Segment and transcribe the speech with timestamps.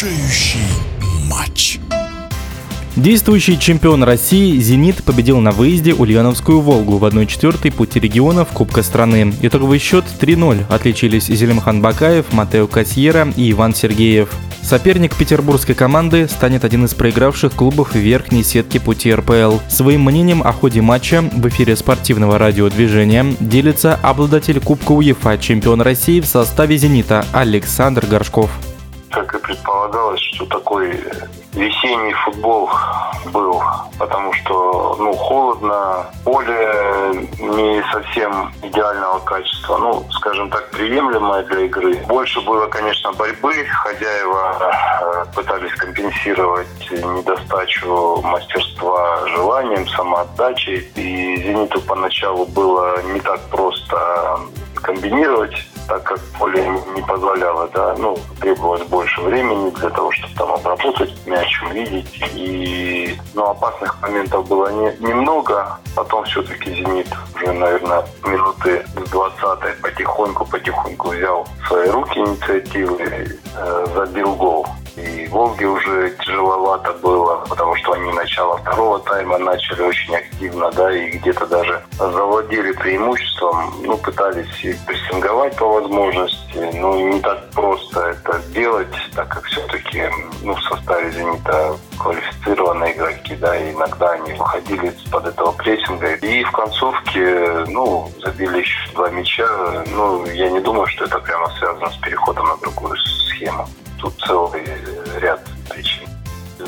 [0.00, 0.58] решающий
[1.28, 1.78] матч.
[2.96, 9.34] Действующий чемпион России «Зенит» победил на выезде Ульяновскую «Волгу» в 1-4 пути регионов Кубка страны.
[9.42, 10.64] Итоговый счет 3-0.
[10.70, 14.30] Отличились Зелимхан Бакаев, Матео Касьера и Иван Сергеев.
[14.62, 19.58] Соперник петербургской команды станет один из проигравших клубов верхней сетки пути РПЛ.
[19.68, 26.20] Своим мнением о ходе матча в эфире спортивного радиодвижения делится обладатель Кубка УЕФА чемпион России
[26.20, 28.50] в составе «Зенита» Александр Горшков.
[29.10, 30.90] Как и предполагалось, что такой
[31.52, 32.70] весенний футбол
[33.32, 33.60] был,
[33.98, 41.94] потому что ну, холодно, поле не совсем идеального качества, ну, скажем так, приемлемое для игры.
[42.06, 52.46] Больше было, конечно, борьбы, хозяева э, пытались компенсировать недостачу мастерства желанием, самоотдачей, и «Зениту» поначалу
[52.46, 54.40] было не так просто
[54.76, 55.54] комбинировать
[55.90, 56.64] так как поле
[56.94, 62.22] не позволяло, да, ну, требовалось больше времени для того, чтобы там обработать мяч, увидеть.
[62.32, 65.80] И, ну, опасных моментов было не, немного.
[65.96, 73.86] Потом все-таки «Зенит» уже, наверное, минуты с 20 потихоньку-потихоньку взял в свои руки инициативы, э,
[73.92, 74.66] забил гол.
[75.00, 80.92] И Волге уже тяжеловато было, потому что они начало второго тайма начали очень активно, да,
[80.92, 88.10] и где-то даже завладели преимуществом, ну, пытались и прессинговать по возможности, но не так просто
[88.10, 90.04] это сделать, так как все-таки,
[90.42, 96.14] ну, в составе «Зенита» квалифицированные игроки, да, и иногда они выходили из-под этого прессинга.
[96.14, 99.46] И в концовке, ну, забили еще два мяча.
[99.94, 103.66] Ну, я не думаю, что это прямо связано с переходом на другую схему
[104.00, 104.64] тут целый
[105.20, 106.08] ряд причин.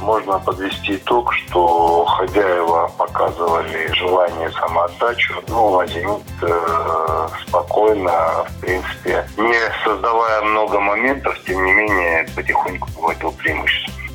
[0.00, 9.84] Можно подвести итог, что хозяева показывали желание самоотдачу, но «Зенит» э, спокойно, в принципе, не
[9.84, 14.05] создавая много моментов, тем не менее, потихоньку выводил преимущество.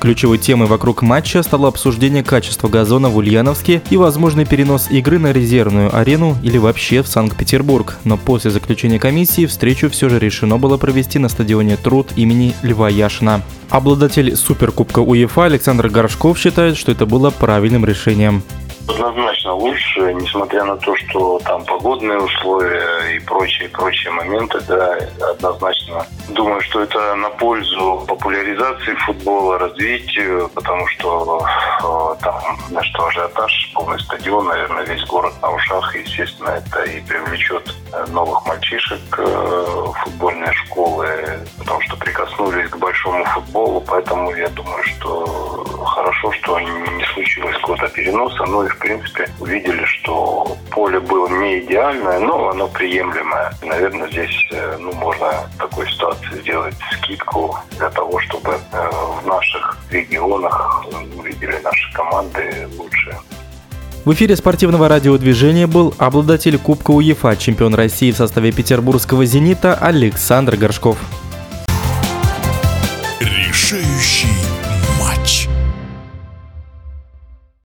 [0.00, 5.32] Ключевой темой вокруг матча стало обсуждение качества газона в Ульяновске и возможный перенос игры на
[5.32, 7.96] резервную арену или вообще в Санкт-Петербург.
[8.04, 12.90] Но после заключения комиссии встречу все же решено было провести на стадионе Труд имени Льва
[12.90, 13.42] Яшина.
[13.70, 18.42] Обладатель Суперкубка УЕФА Александр Горшков считает, что это было правильным решением.
[18.88, 24.98] Однозначно лучше, несмотря на то, что там погодные условия и прочие, прочие моменты, да,
[25.30, 26.06] однозначно.
[26.28, 31.46] Думаю, что это на пользу популяризации футбола, развитию, потому что
[31.82, 37.00] э, там, на что ажиотаж, полный стадион, наверное, весь город на ушах, естественно, это и
[37.00, 41.06] привлечет э, новых мальчишек э, футбольные школы,
[41.58, 45.53] потому что прикоснулись к большому футболу, поэтому я думаю, что
[46.24, 51.60] хорошо, что не случилось какого-то переноса, ну и в принципе, увидели, что поле было не
[51.60, 53.52] идеальное, но оно приемлемое.
[53.62, 58.90] Наверное, здесь э, ну, можно в такой ситуации сделать скидку для того, чтобы э,
[59.22, 60.84] в наших регионах
[61.16, 63.16] увидели наши команды лучше.
[64.04, 70.56] В эфире спортивного радиодвижения был обладатель Кубка УЕФА, чемпион России в составе петербургского «Зенита» Александр
[70.56, 70.98] Горшков.